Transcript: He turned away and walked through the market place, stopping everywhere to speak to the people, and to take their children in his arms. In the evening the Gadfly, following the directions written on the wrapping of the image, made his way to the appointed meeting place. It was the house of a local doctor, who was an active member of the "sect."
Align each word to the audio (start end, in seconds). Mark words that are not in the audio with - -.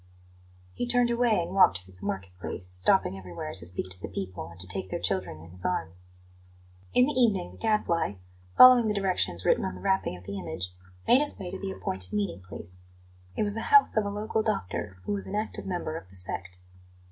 He 0.73 0.87
turned 0.87 1.11
away 1.11 1.39
and 1.43 1.53
walked 1.53 1.83
through 1.85 1.93
the 1.93 2.03
market 2.07 2.31
place, 2.39 2.65
stopping 2.67 3.19
everywhere 3.19 3.53
to 3.53 3.65
speak 3.67 3.87
to 3.91 4.01
the 4.01 4.07
people, 4.07 4.47
and 4.49 4.59
to 4.59 4.65
take 4.65 4.89
their 4.89 4.99
children 4.99 5.39
in 5.43 5.51
his 5.51 5.63
arms. 5.63 6.07
In 6.91 7.05
the 7.05 7.13
evening 7.13 7.51
the 7.51 7.59
Gadfly, 7.59 8.15
following 8.57 8.87
the 8.87 8.95
directions 8.95 9.45
written 9.45 9.63
on 9.63 9.75
the 9.75 9.81
wrapping 9.81 10.17
of 10.17 10.23
the 10.23 10.39
image, 10.39 10.73
made 11.07 11.19
his 11.19 11.37
way 11.37 11.51
to 11.51 11.59
the 11.59 11.69
appointed 11.71 12.13
meeting 12.13 12.41
place. 12.41 12.81
It 13.35 13.43
was 13.43 13.53
the 13.53 13.61
house 13.69 13.95
of 13.95 14.03
a 14.03 14.09
local 14.09 14.41
doctor, 14.41 14.97
who 15.03 15.11
was 15.11 15.27
an 15.27 15.35
active 15.35 15.67
member 15.67 15.95
of 15.95 16.09
the 16.09 16.15
"sect." 16.15 16.57